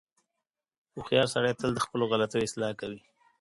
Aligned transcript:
•هوښیار 0.93 1.27
سړی 1.33 1.53
تل 1.59 1.69
د 1.73 1.79
خپلو 1.85 2.03
غلطیو 2.11 2.45
اصلاح 2.47 2.71
کوي. 2.81 3.01